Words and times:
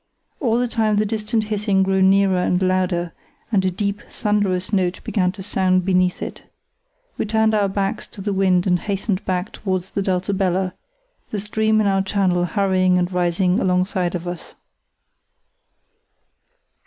All 0.39 0.57
the 0.57 0.67
time 0.67 0.95
the 0.95 1.05
distant 1.05 1.43
hissing 1.43 1.83
grew 1.83 2.01
nearer 2.01 2.39
and 2.39 2.59
louder, 2.59 3.13
and 3.51 3.63
a 3.63 3.69
deep, 3.69 4.01
thunderous 4.09 4.73
note 4.73 4.99
began 5.03 5.31
to 5.33 5.43
sound 5.43 5.85
beneath 5.85 6.23
it. 6.23 6.43
We 7.19 7.25
turned 7.27 7.53
our 7.53 7.67
backs 7.67 8.07
to 8.07 8.21
the 8.21 8.33
wind 8.33 8.65
and 8.65 8.79
hastened 8.79 9.23
back 9.25 9.51
towards 9.51 9.91
the 9.91 10.01
Dulcibella, 10.01 10.73
the 11.29 11.39
stream 11.39 11.79
in 11.81 11.85
our 11.85 12.01
channel 12.01 12.45
hurrying 12.45 12.97
and 12.97 13.11
rising 13.13 13.59
alongside 13.59 14.15
of 14.15 14.27
us. 14.27 14.55